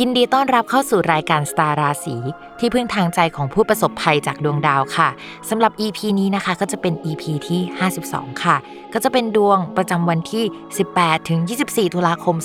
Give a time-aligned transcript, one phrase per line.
[0.00, 2.16] ยินดีต้อนรับเข้าสู่รายการสตาราศี
[2.58, 5.08] ที่พึ่งทางใจของผู้ประสบภัยจากดวงดาวค่ะ
[5.48, 7.60] สำหรับ EP นี้นะคะก็จะเป็น EP ที่
[8.02, 8.56] 52 ค่ะ
[8.94, 10.44] ก็จะเป็นดวงประจำวันที่
[10.86, 12.36] 18 ถึง 24 ตุลาคม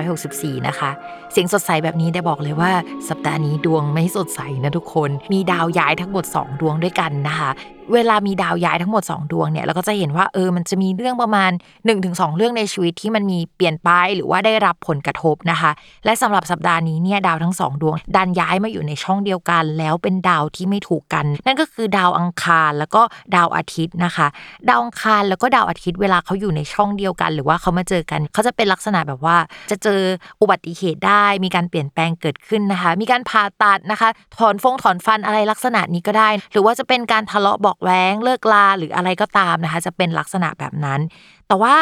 [0.00, 0.90] 2564 นะคะ
[1.32, 2.72] เสียงสดใสแบบนี้ได้บอกเลยว่า
[3.08, 7.50] สัปดาห์นี้ดวงไม่สดใสนะทุกคน มีดาวย้ายทั้งหมด 2 ดวงด้วยกันนะคะ
[7.94, 11.50] เวลามีดาวย้ายทั้งหมด 2 ดวงเนี่ยเราก็จะเห็นว่าเออมันจะมีเรื่องประมาณ
[11.94, 15.70] 1-2 เรื่องในชีวิตที่มันมีเปลี่ยนไปหรือว่าได้รับผลกระทบนะคะ
[16.04, 23.02] และสำหรับสัปดาห์นี้เนี่ยดาวทั้งสองดวง ดันย้ายมาอยู่ในช่องเดียวกัน แล้วเป็นดาวที่ไม่ถูกกัน นั่นก็คือดาวอังคารแล้วก็
[23.36, 24.26] ดาวอาทิตย์นะคะ
[24.68, 29.36] ดาวอังคารแล้วก็ดาวอาทิตย์เวลาเขาอยู่ในช่องเดียวกัน หรือว่าเขามาเจอกันเขาจะเป็นลักษณะแบบว่า
[29.70, 30.00] จะเจอ
[30.40, 34.08] อุบัติเหตุได้ มีการเปลี่ยนแปลงเกิดขึ้นนะคะ มีการผ่าตัดนะคะ
[34.38, 41.00] ถอนฟงถอนฟันอะไรลักษณะนี้ก็ได้ หรือว่าจะเป็นการทะเลาะบอกแว้งเลิกลาหรืออะไรก็ตามนะคะ จะเป็นลักษณะแบบนั้น
[41.48, 41.74] แต่ว่า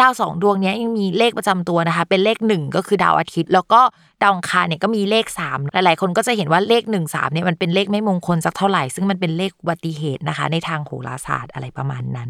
[0.00, 3.80] ดาวสองดวงนี้ยังมีเลขประจำตัวนะคะ เป็นเลขหนึ่งก็คือดาวอาทิตย์ แล้วก็
[4.22, 12.28] ดาวอังคารเนี่ยก็มีเลข 3 หลายๆ คนก็จะเห็นว่าเลข 1 3เนี่ยมันเป็นเลขไม่มงคลสักเท่าไหร่ ซึ่งมันเป็นเลขอุบัติเหตุนะคะ ในทางโหราศาสตร์อะไรประมาณนั้น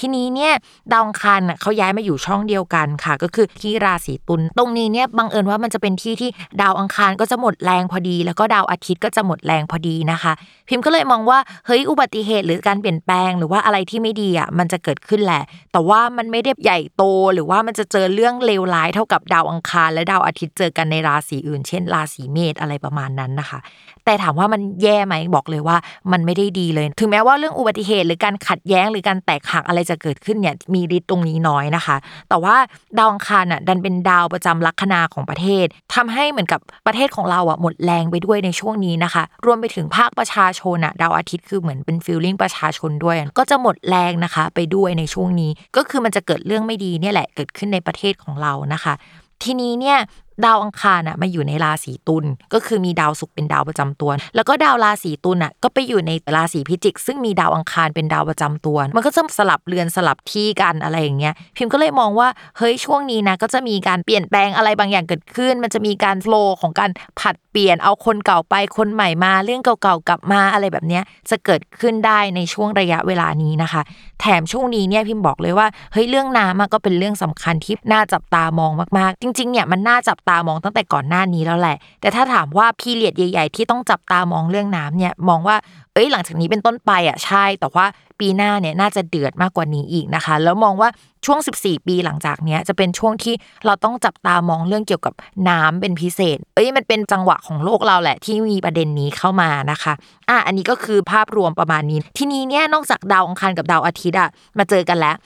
[0.00, 0.52] ทีนี้เนี่ย
[0.92, 6.30] ดาวอังคารเขาย้ายมาอยู่ช่องเดียวกันค่ะ ก็คือที่ราศีตุลตรงนี้เนี่ยบังเอิญว่ามันจะเป็นที่ที่
[6.62, 10.32] ดาวอังคารก็จะหมดแรงพอดี แล้วก็ดาวอาทิตย์ก็จะหมดแรงพอดีนะคะ
[10.68, 17.02] พิมพ์ก็เลยมองว่าเฮ้ยอุบัติเหตุหรือการเปลี่ยนแปลงหรือว่าอะไรที่ไม่ดีอะมันจะเกิดขึ้นแหละ แต่ว่ามันไม่ได้ใหญ่โต
[17.34, 23.58] หรือว่ามันจะเจอเรื่องเลวร้ายเท่ากับดาวอังคาร และดาวอาทิตย์เจอกันในราศีอื่น เช่น ราศีเมษอะไรประมาณนั้นนะคะ
[24.04, 25.76] แต่ถามว่ามันแย่ไหมบอกเลยว่า
[26.12, 31.96] มันไม่ได้ดีเลย ถึงแม้ว่าเรื่องอุบัติเหตุหรือการขัดแย้งหรือการแตกหักอะไรจะเกิดขึ้นเนี่ยมีฤทธิ์ตรงนี้น้อยนะคะ
[32.28, 32.56] แต่ว่า
[32.98, 48.94] ดาวอังคารอะดันเป็นดาวประจำลัคนาของประเทศทำให้เหมือนกับประเทศของเราอะหมดแรงไปด้วยในช่วงนี้นะคะ รวมไปถึงภาคประชาชนอะดาวอาทิตย์คือเหมือนเป็นฟิลลิ่งประชาชนด้วย ก็จะหมดแรงนะคะ ไปด้วยในช่วงนี้ ก็คือมันจะเกิดเรื่องไม่ดีเนี่ยแหละเกิดขึ้นในประเทศของเรานะคะ
[49.42, 49.98] ทีนี้เนี่ย
[50.44, 62.28] ดาวอังคารอะมาอยู่ในราศีตุลก็คือมีดาวศุกร์เป็นดาวประจำตัว แล้วก็ดาวราศีตุลอะก็ไปอยู่ในราศีพิจิก ซึ่งมีดาวอังคารเป็นดาวประจำตัว มันก็จะสลับเรือนสลับที่กันอะไรอย่างเงี้ยพิมก็เลยมองว่า
[62.58, 73.82] เฮ้ยช่วงนี้นะก็จะมีการเปลี่ยนแปลงอะไรบางอย่างเกิดขึ้น มันจะมีการโฟล์ของการผัดเปลี่ยนเอาคนเก่าไปคนใหม่มาเรื่องเก่าๆกลับมาอะไรแบบเนี้ยจะเกิดขึ้นได้ในช่วงระยะเวลานี้นะคะ
[74.20, 85.56] แถมช่วงนี้เนี่ยพิมบอกเลยว่าเฮ้ยเรื่องน้ำก็เป็นเรื่องสำคัญที่น่าจับตามองมากๆ จริงๆเนี่ยมันน่าจับตามองตั้งแต่ก่อนหน้านี้แล้วแหละ แต่ถ้าถามว่าพีเรียดใหญ่ ๆ ที่ต้องจับตามองเรื่องน้ำเนี่ยมองว่า
[85.94, 87.86] เอ้ยหลังจากนี้เป็นต้นไปอะใช่ แต่ว่า
[88.20, 90.88] ปีหน้าเนี่ยน่าจะเดือดมากกว่านี้อีกนะคะ แล้วมองว่า
[91.26, 93.34] ช่วง 14 ปีหลังจากเนี้ยจะเป็นช่วงที่
[93.66, 95.14] เราต้องจับตามองเรื่องเกี่ยวกับ
[95.48, 99.92] น้ำเป็นพิเศษ เอ้ยมันเป็นจังหวะของโลกเราแหละ ที่มีประเด็นนี้เข้ามานะคะ
[100.28, 104.28] อะอันนี้ก็คือภาพรวมประมาณนี้ ทีนี้เนี่ยนอกจากดาวอังคารกับดาวอาทิตย์อะ
[104.58, 105.16] มาเจอกันแล้ว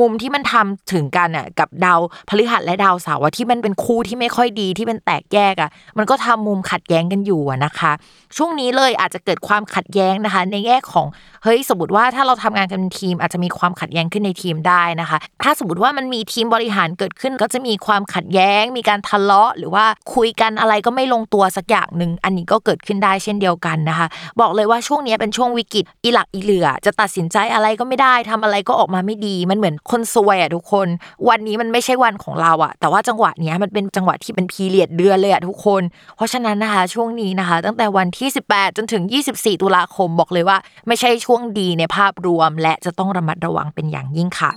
[0.00, 7.92] มุมที่มันทำถึงกันอะกับดาวพฤหัสและดาวเสาร์ที่มันเป็นคู่ที่ไม่ค่อยดีที่เป็นแตกแยกอะมันก็ทำมุมขัดแย้งกันอยู่นะคะ
[8.36, 11.06] ช่วงนี้เลยอาจจะเกิดความขัดแย้งนะคะ ในแง่ของ
[11.44, 19.84] เฮ้ยสมมติว่าถ้าเราทำงานกันเป็นทีม อาจจะมีความขัดแย้งขึ้นในทีมได้นะคะ ถ้าสมมติว่ามันมีทีมบริหารเกิดขึ้น ก็จะมีความขัดแย้ง มีการทะเลาะ หรือว่า
[20.14, 24.06] คุยกันอะไรก็ไม่ลงตัวสักอย่างหนึ่งอันนี้ก็เกิดขึ้นได้เช่นเดียวกันนะคะ
[24.40, 30.88] บอกเลยว่าช่วงนี้เป็นช่วงวิกฤตอีหลักอีเหลือ จะตัดสินใจอะไรก็ไม่ได้ทำอะไรก็ออกมาไม่ดีมันเหมือนคนซวยอะทุกคน
[31.28, 35.82] วันนี้มันไม่ใช่วันของเราอะแต่ว่าจังหวะนี้มันเป็นจังหวะที่เป็นพีเรียดเดือนเลยอะทุกคน
[36.16, 39.02] เพราะฉะนั้นนะคะช่วงนี้นะคะ ตั้งแต่วันที่ 18 จนถึง
[39.32, 44.52] 24 ตุลาคมบอกเลยว่า ไม่ใช่ช่วงดีในภาพรวม และจะต้องระมัดระวังเป็นอย่างยิ่งค่ะ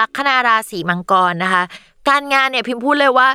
[0.00, 1.62] ลัคนาราศีมังกรนะคะ
[2.08, 3.28] การงานเนี่ยพิมพ์พูดเลยว่า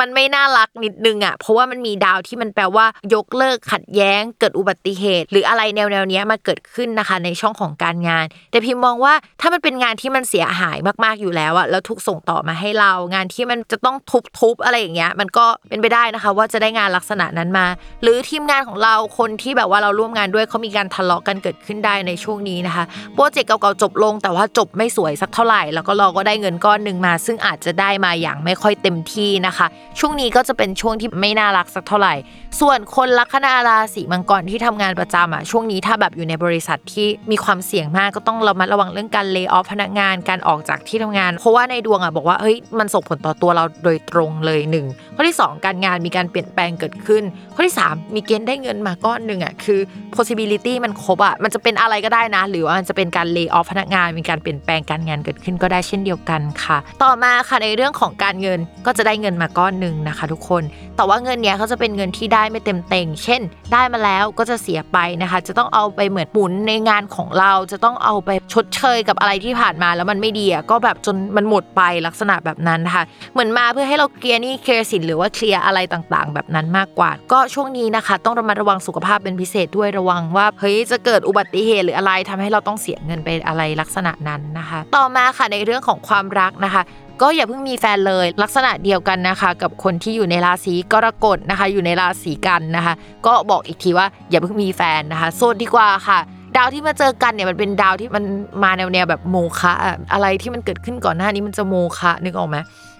[0.00, 13.96] มันไม่น่ารักนิดนึงอะเพราะว่ามันมีดาวที่มันแปลว่ายกเลิกขัดแย้ง เกิดอุบัติเหตุ หรืออะไรแนวแนวนี้มาเกิดขึ้นนะคะ ในช่องของการงาน แต่พิมมองว่าถ้ามันเป็นงานที่มันเสียหายมากๆอยู่แล้วอะแล้วถูกส่งต่อมาให้เรางานที่มันจะต้อง
[14.38, 17.66] ทุบๆอะไรอย่างเงี้ยมันก็เป็นไปได้นะคะ ว่าจะได้งานลักษณะนั้นมา
[18.02, 22.84] หรือทีมงานของเราคนที่แบบว่าเราร่วมงานด้วยเขามีการทะเลาะกันเกิดขึ้นได้ในช่วงนี้นะคะ
[23.14, 29.66] โปรเจกต์เก่าๆจบลง แต่ว่าจบไม่สวยสักเท่าไหร่ แล้วก็เราก็ได้เงินก้อนหนึ่งมา ซึ่งอาจจะได้มาอย่างไม่ค่อยเต็มที่นะคะ
[29.98, 32.14] ช่วงนี้ก็จะเป็นช่วงที่ไม่น่ารักสักเท่าไหร่
[32.60, 44.86] ส่วนคนลัคนาราศีมังกรที่ทำงานประจำอะช่วงนี้ถ้าแบบอยู่ในบริษัทที่มีความเสี่ยงมากก็ต้องระมัดระวังเรื่องการเลิกออฟพนักงานการออกจากที่ทำงาน เพราะว่าในดวงอะบอกว่าเฮ้ยมันส่งผลต่อตัวเราโดยตรงเลยหนึ่ง
[45.16, 47.22] ข้อที่ 2 การงานมีการเปลี่ยนแปลงเกิดขึ้น
[47.54, 49.80] ข้อที่ 3 มีเกณฑ์ได้เงินมาก้อนหนึ่งอะคือ
[50.14, 60.62] possibility มันครบอะมันจะเป็นอะไรก็ได้นะ หรือว่ามันจะเป็นการเลิกออฟพนักงาน มีการเปลี่ยนแปลงการงานเกิดขึ้นก็ได้เช่นเดียวกันค่ะ ต่อมาค่ะในเรื่องของการเงินก็จะได้เงินมาก้อนหนึ่งนะคะ ทุกคน
[60.96, 63.42] แต่ว่าเงินเนี้ยเขาจะเป็นเงินที่ได้ไม่เต็มเต็ง เช่น
[63.72, 86.82] ได้มาแล้วก็จะเสียไปนะคะ จะต้องเอาไปเหมือนหมุนในงานของเรา จะต้องเอาไปชดเชยกับอะไรที่ผ่านมาแล้วมันไม่ดีก็แบบจนมันหมดไปลักษณะแบบนั้นนะคะ เหมือนมาเพื่อให้เราเคลียร์นี่เคลียร์สินหรือว่าเคลียร์อะไรต่างๆ แบบนั้นมากกว่า ก็ช่วงนี้นะคะ ต้องระมัดระวังสุขภาพเป็นพิเศษด้วยระวังว่าเฮ้ยจะเกิดอุบัติเหตุหรืออะไรทำให้เราต้องเสียเงินไปอะไรลักษณะนั้นนะคะ ต่อมาค่ะในเรื่องของความรักนะคะ
[87.22, 92.94] ก็อย่าเพิ่งมีแฟนเลย ลักษณะเดียวกันนะคะ กับคนที่อยู่ในราศีกรกฎนะคะ อยู่ในราศีกันนะคะ
[93.26, 96.18] ก็บอกอีกทีว่าอย่าเพิ่งมีแฟนนะคะโซนดีกว่าค่ะ
[96.56, 98.24] ดาวที่มาเจอกันเนี่ยมันเป็นดาวที่มัน
[98.62, 102.56] มาแนวแนวแบบโมฆะอะอะไรที่มันเกิดขึ้นก่อนหน้านี้มันจะโมฆะนึกออกไหม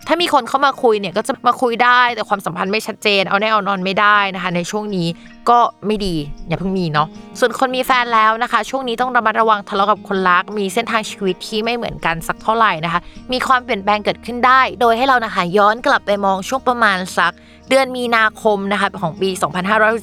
[0.06, 5.08] ถ้ามีคนเข้ามาคุยเนี่ยก็จะมาคุยได้แต่ความสัมพันธ์ไม่ชัดเจน เอาแน่เอานอนไม่ได้นะคะ ในช่วงนี้
[5.50, 6.14] ก็ไม่ดี
[6.48, 7.08] อย่าเพิ่งมีเนาะ
[7.38, 13.00] ส่วนคนมีแฟนแล้วนะคะ ช่วงนี้ต้องระมัดระวังทะเลาะกับคนรัก มีเส้นทางชีวิตที่ไม่เหมือนกันสักเท่าไหร่นะคะ
[13.32, 17.32] มีความเปลี่ยนแปลงเกิดขึ้นได้ โดยให้เรานะคะย้อนกลับไปมองช่วงประมาณสัก
[17.68, 19.30] เดือนมีนาคมนะคะของปี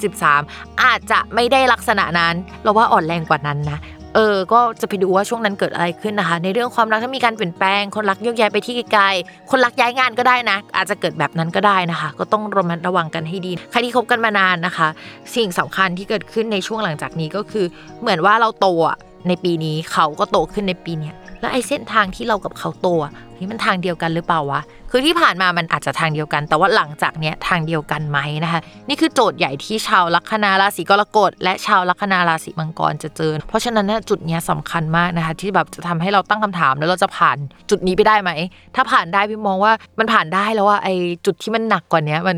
[0.04, 3.78] 2563 อาจจะไม่ได้ลักษณะนั้น เราว่าอ่อนแรงกว่านั้นนะ
[4.14, 14.88] เออ ก็จะไปดูว่าช่วงนั้นเกิดอะไรขึ้นนะคะ ในเรื่องความรักถ้ามีการเปลี่ยนแปลง คนรักโยกย้ายไปที่ไกลๆ คนรักย้ายงานก็ได้นะ อาจจะเกิดแบบนั้นก็ได้นะคะ ก็ต้องระมัดระวังกันให้ดี ใครที่คบกันมานานนะคะ
[15.34, 17.66] สิ่งสำคัญที่เกิดขึ้นในช่วงหลังจากนี้ก็คือ
[18.00, 18.96] เหมือนว่าเราโตอะ
[19.28, 24.60] ในปีนี้เขาก็โตขึ้นในปีเนี้ย แล้วไอ้เส้นทางที่เรากับเขาโตอะนี่มันทางเดียวกันหรือเปล่าวะ
[24.90, 37.36] คือที่ผ่านมามันอาจจะทางเดียวกัน แต่ว่าหลังจากเนี้ยทางเดียวกันไหมนะคะ นี่คือโจทย์ใหญ่ที่ชาวลัคนาราศีกรกฎและชาวลัคนาราศีมังกรจะเจอ เพราะฉะนั้นจุดเนี้ยสำคัญมากนะคะ ที่แบบจะทำให้เราตั้งคำถามแล้วเราจะผ่าน
[37.70, 38.30] จุดนี้ไปได้ไหม
[38.74, 40.94] ถ้าผ่านได้พี่มองว่ามันผ่านได้แล้วว่าไอ้
[41.26, 42.36] จุดที่มันหนักกว่าเนี้ยมัน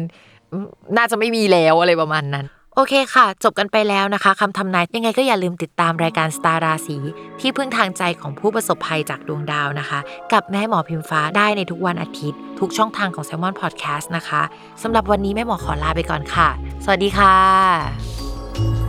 [0.96, 2.46] น่าจะไม่มีแล้วอะไรประมาณนั้น
[2.76, 6.96] โอเคค่ะ จบกันไปแล้วนะคะคำทำนายยังไงก็อย่าลืมติดตามรายการสตาร์ราศี
[7.40, 9.98] ที่พึ่งทางใจของผู้ประสบภัยจากดวงดาวนะคะ
[10.32, 14.42] กับแม่หมอพิมฟ้าได้ในทุกวันอาทิตย์ ทุกช่องทางของ s ซ l m o n Podcast นะคะ
[14.82, 16.48] สำหรับวันนี้แม่หมอขอลาไปก่อนค่ะ
[16.84, 18.81] สวัสดีค่ะ